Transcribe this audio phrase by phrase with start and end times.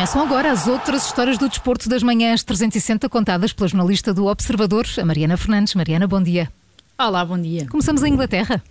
[0.00, 4.86] Começam agora as outras histórias do desporto das manhãs 360 contadas pela jornalista do Observador,
[4.98, 5.74] a Mariana Fernandes.
[5.74, 6.50] Mariana, bom dia.
[6.98, 7.66] Olá, bom dia.
[7.68, 8.62] Começamos em Inglaterra.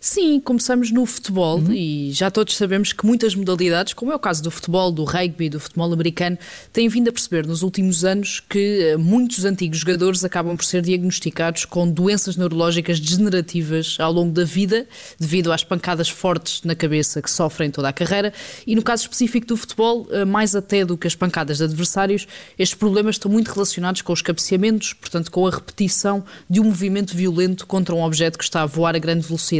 [0.00, 1.72] Sim, começamos no futebol uhum.
[1.72, 5.48] e já todos sabemos que muitas modalidades, como é o caso do futebol, do rugby,
[5.48, 6.38] do futebol americano,
[6.72, 10.82] têm vindo a perceber nos últimos anos que eh, muitos antigos jogadores acabam por ser
[10.82, 14.86] diagnosticados com doenças neurológicas degenerativas ao longo da vida,
[15.18, 18.32] devido às pancadas fortes na cabeça que sofrem toda a carreira.
[18.66, 22.26] E no caso específico do futebol, eh, mais até do que as pancadas de adversários,
[22.56, 27.16] estes problemas estão muito relacionados com os cabeceamentos, portanto, com a repetição de um movimento
[27.16, 29.57] violento contra um objeto que está a voar a grande velocidade.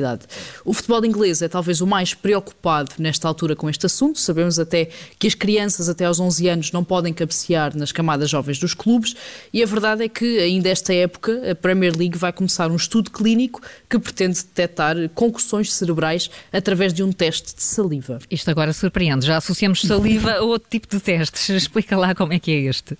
[0.65, 4.19] O futebol inglês é talvez o mais preocupado nesta altura com este assunto.
[4.19, 4.89] Sabemos até
[5.19, 9.15] que as crianças até aos 11 anos não podem cabecear nas camadas jovens dos clubes
[9.53, 13.11] e a verdade é que ainda esta época a Premier League vai começar um estudo
[13.11, 18.19] clínico que pretende detectar concussões cerebrais através de um teste de saliva.
[18.31, 19.27] Isto agora surpreende.
[19.27, 21.49] Já associamos saliva a outro tipo de testes.
[21.49, 22.97] Explica lá como é que é este.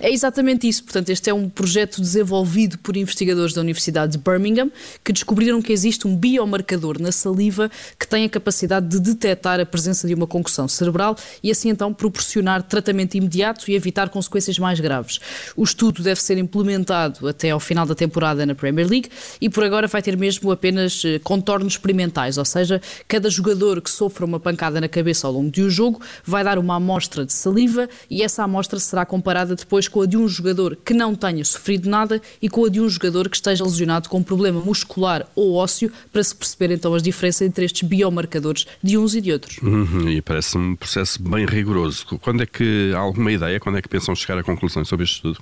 [0.00, 0.84] É exatamente isso.
[0.84, 4.70] Portanto, este é um projeto desenvolvido por investigadores da Universidade de Birmingham
[5.04, 9.66] que descobriram que existe um biomarcador na saliva que tem a capacidade de detectar a
[9.66, 14.78] presença de uma concussão cerebral e assim então proporcionar tratamento imediato e evitar consequências mais
[14.78, 15.20] graves.
[15.56, 19.08] O estudo deve ser implementado até ao final da temporada na Premier League
[19.40, 23.90] e por agora vai ter mesmo apenas eh, contornos experimentais, ou seja, cada jogador que
[23.90, 27.32] sofra uma pancada na cabeça ao longo de um jogo vai dar uma amostra de
[27.32, 31.14] saliva e essa amostra será comparada comparada depois com a de um jogador que não
[31.14, 34.60] tenha sofrido nada e com a de um jogador que esteja lesionado com um problema
[34.60, 39.20] muscular ou ósseo, para se perceber então as diferenças entre estes biomarcadores de uns e
[39.20, 39.58] de outros.
[39.62, 42.04] Uhum, e parece-me um processo bem rigoroso.
[42.20, 45.16] Quando é que há alguma ideia, quando é que pensam chegar a conclusões sobre este
[45.16, 45.38] estudo?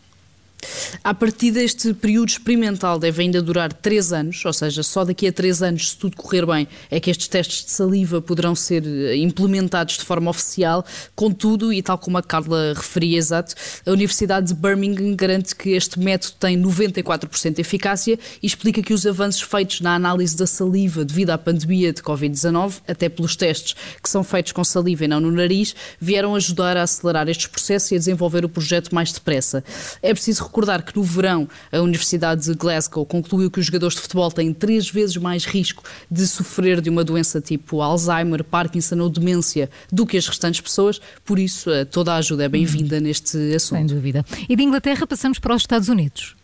[1.03, 5.33] A partir deste período experimental deve ainda durar três anos, ou seja, só daqui a
[5.33, 9.17] três anos, se tudo correr bem, é que estes testes de saliva poderão ser eh,
[9.17, 10.85] implementados de forma oficial.
[11.15, 13.55] Contudo, e tal como a Carla referia exato,
[13.87, 18.93] a Universidade de Birmingham garante que este método tem 94% de eficácia e explica que
[18.93, 23.75] os avanços feitos na análise da saliva devido à pandemia de Covid-19, até pelos testes
[24.03, 27.91] que são feitos com saliva e não no nariz, vieram ajudar a acelerar estes processos
[27.93, 29.63] e a desenvolver o projeto mais depressa.
[30.03, 34.03] É preciso recordar que no verão a Universidade de Glasgow concluiu que os jogadores de
[34.03, 39.09] futebol têm três vezes mais risco de sofrer de uma doença tipo Alzheimer, Parkinson ou
[39.09, 43.37] demência do que as restantes pessoas, por isso eh, toda a ajuda é bem-vinda neste
[43.55, 43.79] assunto.
[43.79, 44.25] Sem dúvida.
[44.49, 46.35] E de Inglaterra passamos para os Estados Unidos.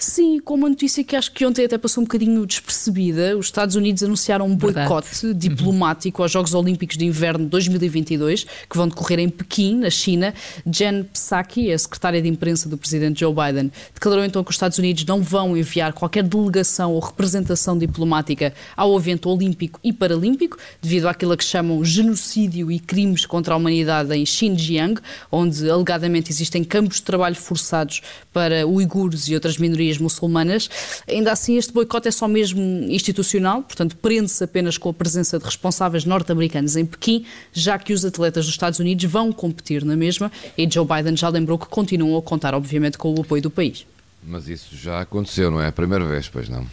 [0.00, 3.36] Sim, com uma notícia que acho que ontem até passou um bocadinho despercebida.
[3.36, 5.34] Os Estados Unidos anunciaram um boicote uhum.
[5.34, 10.32] diplomático aos Jogos Olímpicos de Inverno 2022, que vão decorrer em Pequim, na China.
[10.64, 14.78] Jen Psaki, a secretária de imprensa do presidente Joe Biden, declarou então que os Estados
[14.78, 21.08] Unidos não vão enviar qualquer delegação ou representação diplomática ao evento olímpico e paralímpico, devido
[21.08, 25.00] àquilo que chamam genocídio e crimes contra a humanidade em Xinjiang,
[25.32, 28.00] onde alegadamente existem campos de trabalho forçados
[28.32, 30.68] para uigures e outras minorias muçulmanas.
[31.08, 32.60] Ainda assim, este boicote é só mesmo
[32.90, 38.04] institucional, portanto, prende-se apenas com a presença de responsáveis norte-americanos em Pequim, já que os
[38.04, 42.18] atletas dos Estados Unidos vão competir na mesma e Joe Biden já lembrou que continuam
[42.18, 43.86] a contar, obviamente, com o apoio do país.
[44.22, 46.66] Mas isso já aconteceu, não é a primeira vez, pois não?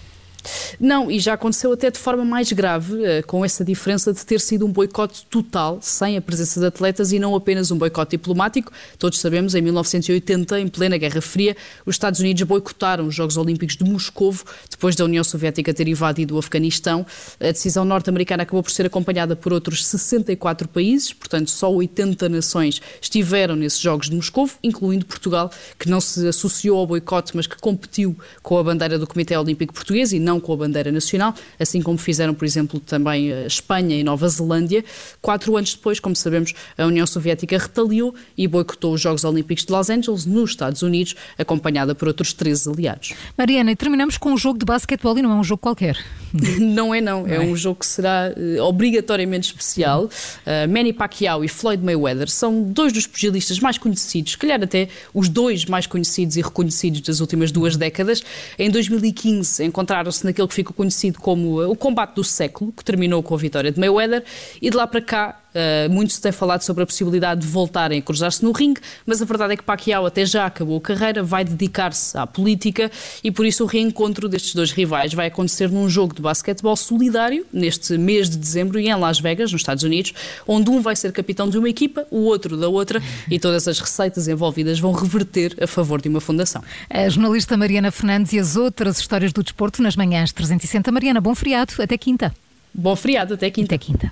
[0.80, 4.40] Não, e já aconteceu até de forma mais grave, eh, com essa diferença de ter
[4.40, 8.72] sido um boicote total, sem a presença de atletas e não apenas um boicote diplomático.
[8.98, 11.56] Todos sabemos, em 1980, em plena Guerra Fria,
[11.86, 16.36] os Estados Unidos boicotaram os Jogos Olímpicos de Moscovo, depois da União Soviética ter invadido
[16.36, 17.06] o Afeganistão.
[17.40, 22.82] A decisão norte-americana acabou por ser acompanhada por outros 64 países, portanto, só 80 nações
[23.02, 27.58] estiveram nesses Jogos de Moscovo, incluindo Portugal, que não se associou ao boicote, mas que
[27.58, 31.82] competiu com a bandeira do Comitê Olímpico Português e não com a bandeira nacional, assim
[31.82, 34.84] como fizeram, por exemplo, também a Espanha e Nova Zelândia.
[35.22, 39.72] Quatro anos depois, como sabemos, a União Soviética retaliou e boicotou os Jogos Olímpicos de
[39.72, 43.14] Los Angeles, nos Estados Unidos, acompanhada por outros 13 aliados.
[43.38, 45.98] Mariana, e terminamos com um jogo de basquetebol e não é um jogo qualquer.
[46.59, 47.23] não é, não.
[47.23, 50.05] não é, é, um jogo que será uh, obrigatoriamente especial.
[50.05, 54.87] Uh, Manny Pacquiao e Floyd Mayweather são dois dos pugilistas mais conhecidos, se calhar até
[55.14, 58.23] os dois mais conhecidos e reconhecidos das últimas duas décadas.
[58.58, 63.34] Em 2015 encontraram-se naquele que ficou conhecido como o combate do século, que terminou com
[63.34, 64.23] a vitória de Mayweather,
[64.61, 67.99] e de lá para cá Uh, muito se tem falado sobre a possibilidade de voltarem
[67.99, 71.23] a cruzar-se no ringue, mas a verdade é que Pacquiao até já acabou a carreira,
[71.23, 72.91] vai dedicar-se à política
[73.23, 77.46] e por isso o reencontro destes dois rivais vai acontecer num jogo de basquetebol solidário
[77.53, 80.13] neste mês de dezembro e em Las Vegas, nos Estados Unidos,
[80.46, 83.79] onde um vai ser capitão de uma equipa, o outro da outra e todas as
[83.79, 86.61] receitas envolvidas vão reverter a favor de uma fundação.
[86.90, 90.91] A jornalista Mariana Fernandes e as outras histórias do desporto nas manhãs 360.
[90.91, 92.35] Mariana, bom feriado, até quinta.
[92.73, 93.75] Bom feriado, até quinta.
[93.75, 94.11] Até quinta.